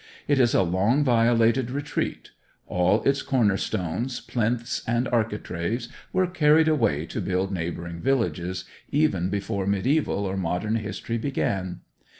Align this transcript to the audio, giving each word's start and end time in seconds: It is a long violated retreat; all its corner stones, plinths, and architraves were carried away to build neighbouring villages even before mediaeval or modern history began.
It 0.27 0.39
is 0.39 0.55
a 0.55 0.63
long 0.63 1.03
violated 1.03 1.69
retreat; 1.69 2.31
all 2.65 3.03
its 3.03 3.21
corner 3.21 3.55
stones, 3.55 4.19
plinths, 4.19 4.81
and 4.87 5.07
architraves 5.09 5.89
were 6.11 6.25
carried 6.25 6.67
away 6.67 7.05
to 7.05 7.21
build 7.21 7.51
neighbouring 7.53 7.99
villages 8.01 8.65
even 8.89 9.29
before 9.29 9.67
mediaeval 9.67 10.25
or 10.25 10.37
modern 10.37 10.77
history 10.77 11.19
began. 11.19 11.81